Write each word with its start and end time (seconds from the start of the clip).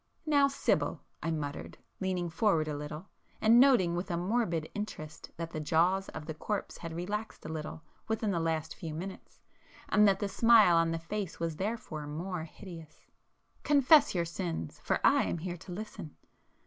"Now 0.25 0.47
Sibyl,"—I 0.47 1.29
muttered, 1.29 1.77
leaning 1.99 2.27
forward 2.31 2.67
a 2.67 2.75
little, 2.75 3.09
and 3.39 3.59
noting 3.59 3.95
with 3.95 4.09
a 4.09 4.17
morbid 4.17 4.67
interest 4.73 5.29
that 5.37 5.51
the 5.51 5.59
jaws 5.59 6.09
of 6.09 6.25
the 6.25 6.33
corpse 6.33 6.79
had 6.79 6.91
relaxed 6.91 7.45
a 7.45 7.49
little 7.53 7.83
within 8.07 8.31
the 8.31 8.39
last 8.39 8.73
few 8.73 8.95
minutes, 8.95 9.41
and 9.89 10.07
that 10.07 10.17
the 10.17 10.27
smile 10.27 10.75
on 10.75 10.89
the 10.89 10.97
face 10.97 11.39
was 11.39 11.57
therefore 11.57 12.07
more 12.07 12.45
hideous—"Confess 12.45 14.15
your 14.15 14.25
sins!—for 14.25 14.99
I 15.05 15.25
am 15.25 15.37
here 15.37 15.57
to 15.57 15.71
listen. 15.71 16.15